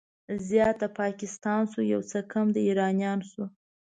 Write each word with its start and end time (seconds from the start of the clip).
زيات 0.47 0.75
د 0.81 0.85
پاکستان 0.99 1.61
شو، 1.71 1.81
يو 1.93 2.01
څه 2.11 2.19
کم 2.31 2.45
د 2.55 2.57
ايرانيانو 2.67 3.25
شو 3.31 3.43